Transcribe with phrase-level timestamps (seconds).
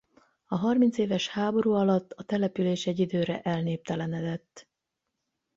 [0.45, 4.67] A harmincéves háború alatt a település egy időre elnéptelenedett.